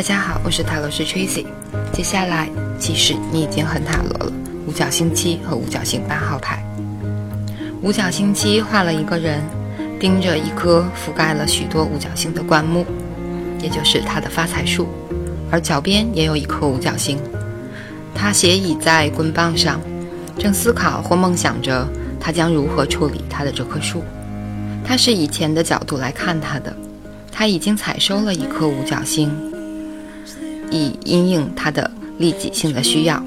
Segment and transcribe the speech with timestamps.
[0.00, 1.44] 大家好，我是塔罗师 Tracy。
[1.92, 2.48] 接下来，
[2.78, 4.32] 其实你已经很塔罗了。
[4.66, 6.64] 五角星七和五角星八号牌。
[7.82, 9.42] 五角星七画了一个人，
[10.00, 12.86] 盯着一棵覆盖了许多五角星的灌木，
[13.60, 14.88] 也就是他的发财树，
[15.50, 17.18] 而脚边也有一颗五角星。
[18.14, 19.78] 他斜倚在棍棒上，
[20.38, 21.86] 正思考或梦想着
[22.18, 24.02] 他将如何处理他的这棵树。
[24.82, 26.74] 他是以前的角度来看他的，
[27.30, 29.30] 他已经采收了一颗五角星，
[30.70, 33.22] 以因应它的利己性的需要，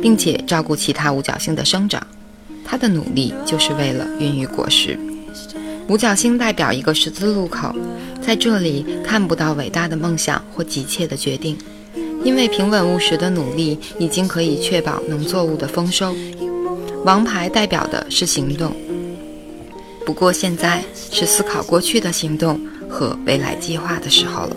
[0.00, 2.04] 并且照顾其他五角星的生长。
[2.64, 4.98] 它的努力就是为了孕育果实。
[5.88, 7.74] 五角星代表一个十字路口，
[8.24, 11.56] 在这里看不到伟大的梦想或急切的决定。
[12.24, 16.14] 因为平稳务实的努力已经可以确保农作物的丰收。
[17.04, 18.72] 王牌代表的是行动，
[20.06, 24.56] 不过现在是思考过去的行动和未来计划的时候了。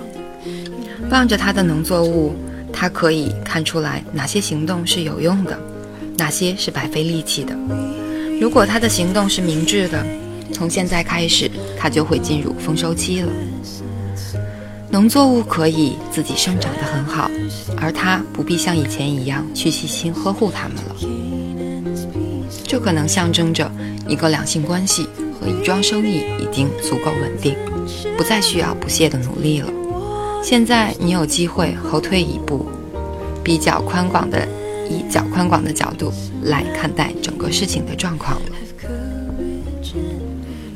[1.11, 2.36] 望着他的农作物，
[2.73, 5.58] 他可以看出来哪些行动是有用的，
[6.17, 7.56] 哪些是白费力气的。
[8.39, 10.06] 如果他的行动是明智的，
[10.52, 13.31] 从现在开始，他就会进入丰收期了。
[14.89, 17.31] 农作物可以自己生长得很好，
[17.78, 20.95] 而他不必像以前一样去细心呵护它们了。
[22.67, 23.72] 这可能象征着
[24.08, 25.08] 一个两性关系
[25.40, 27.56] 和一桩生意已经足够稳定，
[28.17, 29.69] 不再需要不懈的努力了。
[30.45, 32.67] 现在你有机会后退一步，
[33.43, 34.47] 比较宽广的
[34.88, 38.51] 以较宽广的角度来看待整个事情的状况了。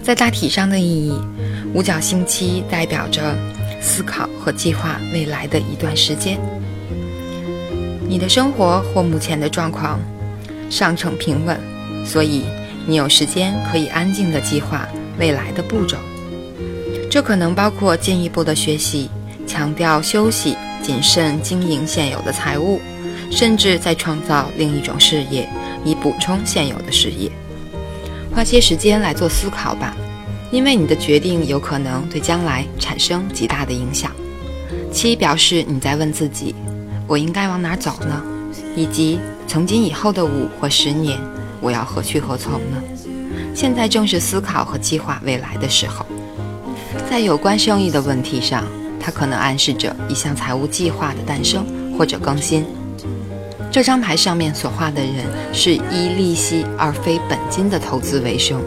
[0.02, 1.14] 在大体上的意义，
[1.72, 3.36] 五角星期代表着。
[3.82, 6.38] 思考和计划未来的一段时间，
[8.10, 9.98] 你的生活或目前的状况
[10.70, 11.58] 上乘平稳，
[12.06, 12.44] 所以
[12.86, 14.86] 你有时间可以安静的计划
[15.18, 15.96] 未来的步骤。
[17.10, 19.10] 这可能包括进一步的学习，
[19.50, 22.80] 强调休息、谨慎经营现有的财务，
[23.32, 25.50] 甚至在创造另一种事业
[25.84, 27.32] 以补充现有的事业。
[28.32, 29.96] 花些时间来做思考吧。
[30.52, 34.12] 因为你的决定有可能对将来产生极大的影响。
[34.92, 36.56] 七表示你在问自己：
[37.06, 38.24] 我应该往哪走呢？
[38.76, 41.20] 以及从今以后的五或十年，
[41.62, 42.82] 我要何去何从呢？
[43.54, 46.04] 现在正是思考和计划未来的时候。
[47.08, 48.66] 在有关生意的问题上，
[49.12, 51.66] 可能暗示着一项财务计划的诞生
[51.98, 52.66] 或者更新。
[53.72, 58.62] 这张牌上面所画的人是以利息而非本金的投资为生，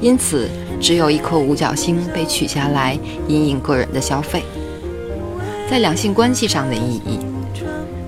[0.00, 0.48] 因此。
[0.80, 2.98] 只有一颗五角星被取下来，
[3.28, 4.42] 引引个人的消费。
[5.70, 7.18] 在两性关系上的意义，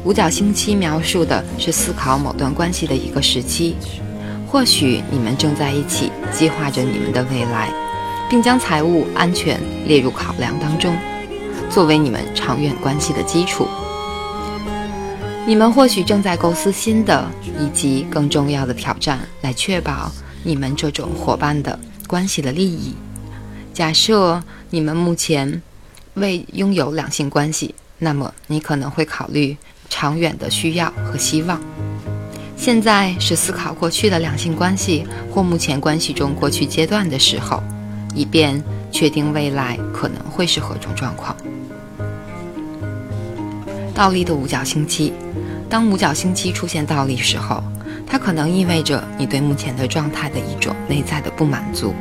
[0.04, 3.77] 五角星期描述的是思考某段关系的一个时期。
[4.49, 7.69] 或许你们正在一起计划着你们的未来，
[8.31, 10.97] 并将财务安全列入考量当中，
[11.72, 13.66] 作为你们长远关系的基础。
[15.47, 17.28] 你们或许正在构思新的
[17.59, 20.12] 以及更重要的挑战，来确保
[20.44, 21.78] 你们这种伙伴的。
[22.06, 22.94] 关系的利益。
[23.72, 25.62] 假设你们目前
[26.12, 29.56] 未拥有两性关系，那么你可能会考虑
[29.89, 31.59] 长远的需要和希望。
[32.54, 37.62] 现在是思考过去的两性关系或目前关系中过去阶段的时候，
[38.15, 41.34] 以便确定未来可能会是何种状况。
[43.94, 45.12] 倒立的五角星期，
[45.69, 47.62] 当五角星期出现倒立时候。
[48.04, 51.94] 它可能意味着你对目前的状态的一种内在的不满足，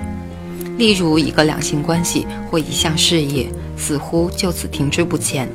[0.78, 5.48] 例如一个两性关系或一项事业似乎就此停滞不前。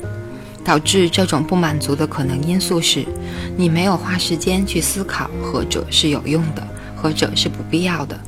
[0.65, 3.05] 导致这种不满足的可能因素是，
[3.57, 6.67] 你没有花时间去思考，何者是有用的，
[6.97, 8.19] 何者是不必要的。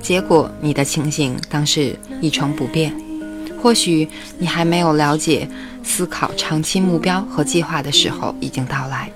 [0.00, 2.92] 结果，你的情形当是一成不变。
[3.64, 5.48] 或许你还没有了解
[5.82, 9.10] 思考长期目标和计划的时候已经到来。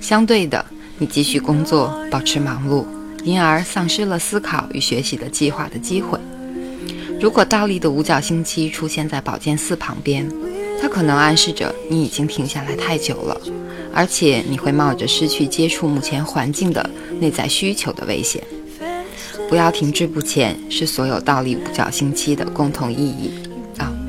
[0.00, 0.64] 相对的。
[0.98, 2.84] 你继续工作，保持忙碌，
[3.24, 6.20] 因而丧失了思考与学习的计划的机会。
[7.18, 10.30] 如果倒立的五角星期出现在宝剑四旁边，
[10.80, 13.40] 它可能暗示着你已经停下来太久了，
[13.94, 16.88] 而且你会冒着失去接触目前环境的
[17.18, 18.44] 内在需求的危险。
[19.48, 23.32] 不要停滞不前，是所有倒立五角星期的共同意义，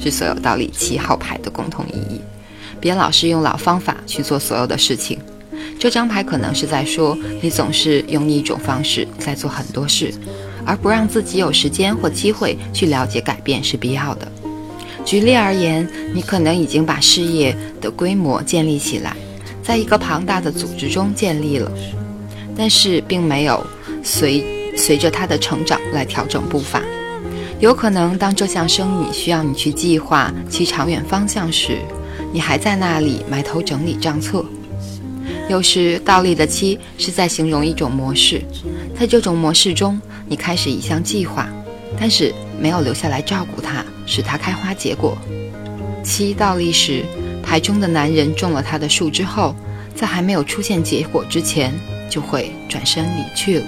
[0.02, 2.20] 是所有道理七号牌的共同意义。
[2.80, 5.20] 别老是用老方法去做所有的事情。
[5.80, 10.14] 这张牌可能是在说，你总是用一种方式在做很多事，
[10.66, 14.32] 而不让自己有时间或机会去了解改变是必要的。
[15.04, 19.16] 举例而言，你可能已经把事业的规模建立起来，
[19.64, 21.72] 在一个庞大的组织中建立了，
[22.56, 23.66] 但是并没有
[24.04, 24.44] 随
[24.78, 26.82] 随着它的成长来调整步伐。
[27.62, 31.78] 有可能当这项生意需要你去计划其长远方向时，
[32.34, 34.44] 你还在那里埋头整理账册。
[35.48, 38.42] 有时倒立的七是在形容一种模式，
[39.00, 41.48] 在这种模式中，你开始一项计划，
[42.00, 45.16] 但是没有留下来照顾它，使它开花结果。
[46.04, 47.06] 七倒立时，
[47.44, 49.56] 牌中的男人中了他的树之后，
[49.94, 51.72] 在还没有出现结果之前，
[52.10, 53.66] 就会转身离去了。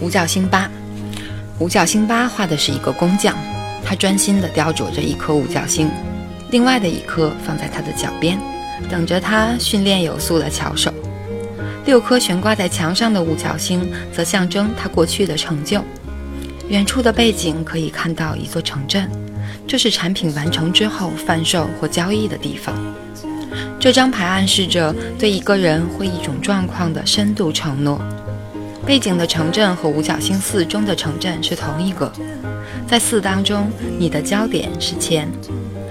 [0.00, 0.70] 五角星八，
[1.58, 3.34] 五角星八画的是一个工匠，
[3.84, 5.90] 他专心地雕琢着一颗五角星。
[6.50, 8.38] 另外的一颗放在他的脚边，
[8.88, 10.90] 等着他训练有素的巧手。
[11.84, 15.82] 六颗悬挂在墙上的五角星则象征他过去的成就。
[16.68, 19.06] 远处的背景可以看到一座城镇，
[19.68, 22.74] 这是产品完成之后贩售或交易的地方。
[23.78, 28.00] 这张牌暗示着对一个人或一种状况的深度承诺。
[28.90, 32.10] 背景的城镇和五角星四中的城镇是同一个。
[32.88, 35.30] 在四当中，你的焦点是钱。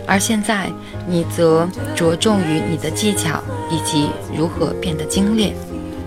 [0.06, 0.70] 而现在，
[1.08, 1.66] 你则
[1.96, 3.42] 着重于你的技巧
[3.72, 5.56] 以及如何变得精炼，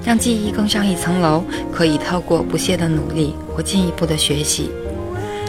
[0.04, 1.42] 让技艺更上一层楼。
[1.72, 4.70] 可以透过不懈的努力或进一步的学习。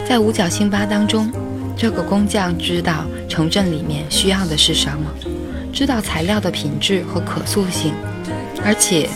[0.08, 1.30] 在五角星八当中，
[1.76, 5.12] 这个工匠知道城镇里面需要的是什么，
[5.74, 7.92] 知道材料的品质和可塑性，
[8.64, 9.10] 而且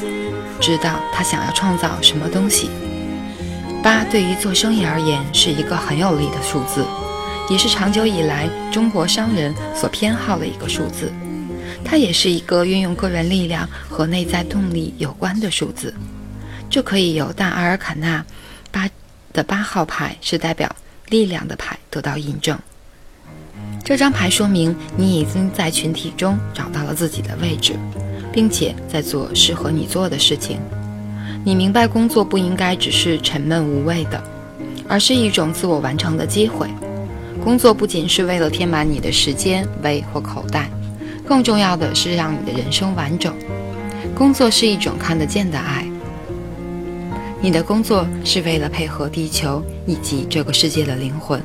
[0.60, 2.70] 知道他想要创造什么东西。
[3.82, 6.84] 八对于做生意而言是一个很有利的数字。
[7.50, 11.10] 也是长久以来中国商人所偏好的一个数字，
[11.82, 15.94] 它也是一个运用个人力量和内在动力有关的数字。
[16.68, 18.22] 这可以由大阿尔卡纳
[18.70, 18.86] 八
[19.32, 20.70] 的八号牌是代表
[21.08, 22.58] 力量的牌得到印证。
[23.82, 27.72] 这张牌说明你已经在群体中找到了自己的位置，
[28.38, 30.60] 并且在做适合你做的事情。
[31.44, 34.22] 你明白工作不应该只是沉闷无味的，
[34.86, 36.68] 而是一种自我完成的机会。
[37.42, 40.70] 工作不仅是为了填满你的时间、胃或口袋，
[41.26, 43.34] 更重要的是让你的人生完整。
[44.14, 45.84] 工作是一种看得见的爱。
[47.40, 51.42] 你的工作是为了配合地球以及这个世界的灵魂，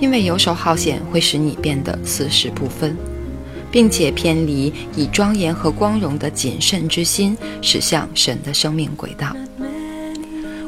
[0.00, 2.96] 因为游手好闲会使你变得四时不分，
[3.70, 9.34] 并且偏离以庄严和光荣的谨慎之心驶向神的生命轨道。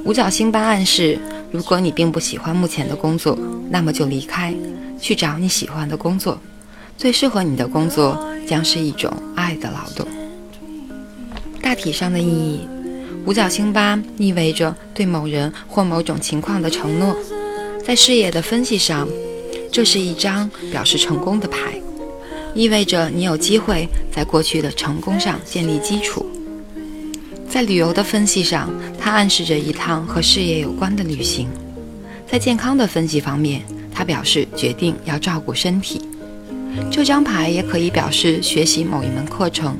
[0.04, 1.18] 五角星八暗示。
[1.52, 3.36] 如果你并不喜欢目前的工作，
[3.68, 4.54] 那么就离开，
[5.00, 6.38] 去找你喜欢的工作。
[6.96, 10.06] 最适合你的工作将是一种爱的劳动。
[11.60, 12.60] 大体上的意义，
[13.26, 17.16] 五角星八意味着对某人或某种情况的承诺。
[17.84, 19.08] 在事业的分析上，
[19.72, 21.82] 这是一张表示成功的牌，
[22.54, 26.26] 意味着你有机会在过去的成功上建立基础。
[27.48, 31.46] 在旅游的分析上，它暗示着一趟和事业有关的旅行；
[32.30, 33.62] 在健康的分析方面，
[33.92, 36.00] 它表示决定要照顾身体。
[36.90, 39.76] 这张牌也可以表示学习某一门课程，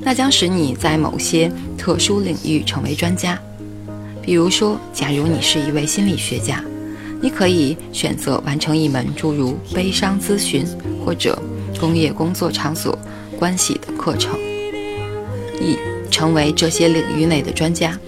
[0.00, 3.38] 那将使你在某些特殊领域成为专家。
[4.22, 6.64] 比如说，假如你是一位心理学家，
[7.20, 10.64] 你可以选择完成一门诸如悲伤咨询
[11.04, 11.38] 或者
[11.82, 12.96] 工业工作场所
[13.36, 14.38] 关系的课程。
[15.60, 15.76] 一
[16.12, 17.98] 成为这些领域内的专家，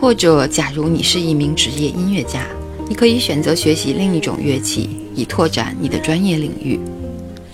[0.00, 2.44] 或者假如你是一名职业音乐家，
[2.88, 6.80] 你可以选择学习另一种乐器，以拓展你的专业领域。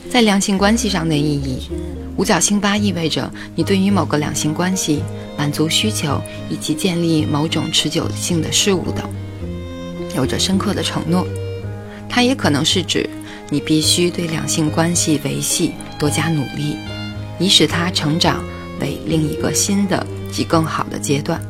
[0.09, 1.69] 在两性关系上的意义，
[2.17, 5.03] 五角星八意味着你对于某个两性关系
[5.37, 6.19] 满足需求
[6.49, 9.07] 以及建立某种持久性的事物等，
[10.17, 11.27] 有着深刻的承诺。
[12.09, 13.09] 它也可能是指
[13.51, 16.77] 你必须对两性关系维系多加努力，
[17.39, 18.43] 以使它成长。
[18.81, 21.41] 为另一个新的及更好的阶段。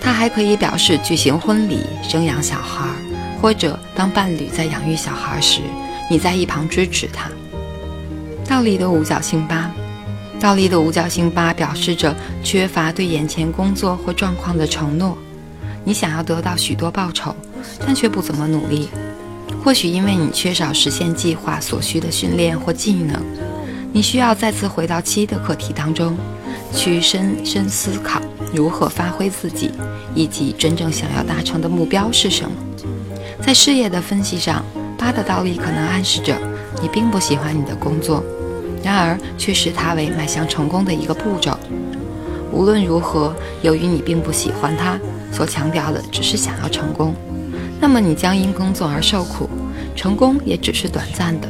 [0.00, 2.86] 它还可以表示举行婚礼、生养小孩，
[3.42, 5.62] 或者当伴侣在养育小孩时，
[6.08, 7.28] 你在一旁支持他。
[8.48, 9.68] 倒立的五角星八，
[10.38, 12.14] 倒立的五角星八表示着
[12.44, 15.18] 缺乏对眼前工作或状况的承诺。
[15.82, 17.34] 你想要得到许多报酬，
[17.84, 18.88] 但却不怎么努力，
[19.66, 23.20] 或许因为你缺少实现计划所需的训练或技能。
[23.92, 26.16] 你需要再次回到七的课题当中，
[26.72, 28.22] 去深深思考
[28.54, 29.72] 如何发挥自己，
[30.14, 32.52] 以及真正想要达成的目标是什么。
[33.42, 34.64] 在事业的分析上，
[34.96, 36.38] 八的倒立可能暗示着
[36.80, 38.22] 你并不喜欢你的工作，
[38.84, 41.58] 然而却视它为迈向成功的一个步骤。
[42.52, 44.96] 无论如何，由于你并不喜欢它，
[45.32, 47.12] 所强调的只是想要成功，
[47.80, 49.48] 那么你将因工作而受苦，
[49.94, 51.48] 成功也只是短暂的。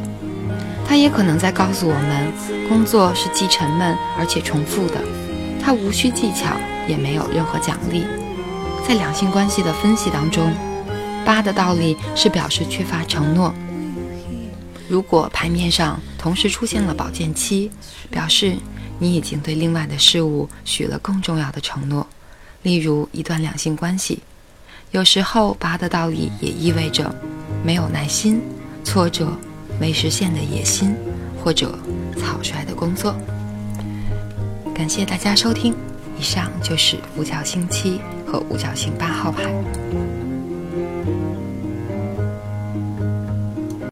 [0.87, 2.33] 它也可能在告诉我们，
[2.69, 5.01] 工作是既沉闷而且重复的，
[5.63, 6.57] 它无需技巧，
[6.89, 8.05] 也没有任何奖励。
[8.87, 10.53] 在两性关系的分析当中，
[11.25, 13.53] 八的道理是表示缺乏承诺，
[14.89, 17.71] 如果牌面上同时出现了宝剑七，
[18.11, 18.57] 表示
[19.01, 22.07] 你已经对另外的事物许了更重要的承诺，
[22.63, 24.23] 例如一段两性关系。
[24.93, 27.15] 有时候八的道理也意味着
[27.65, 28.41] 没有耐心、
[28.85, 29.29] 挫折、
[29.79, 30.95] 没实现的野心，
[31.43, 31.79] 或者
[32.17, 33.15] 草率的工作。
[34.75, 35.75] 感谢大家收听，
[36.19, 39.45] 以上就是五角星七和五角星八号牌。